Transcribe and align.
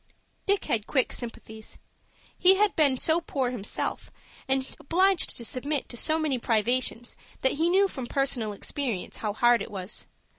Dick 0.47 0.65
had 0.65 0.87
quick 0.87 1.13
sympathies. 1.13 1.77
He 2.35 2.55
had 2.55 2.75
been 2.75 2.97
so 2.97 3.21
poor 3.21 3.51
himself, 3.51 4.11
and 4.47 4.75
obliged 4.79 5.37
to 5.37 5.45
submit 5.45 5.87
to 5.89 5.95
so 5.95 6.17
many 6.17 6.39
privations 6.39 7.15
that 7.41 7.51
he 7.61 7.69
knew 7.69 7.87
from 7.87 8.07
personal 8.07 8.51
experience 8.51 9.17
how 9.17 9.33
hard 9.33 9.61
it 9.61 9.69
was. 9.69 10.07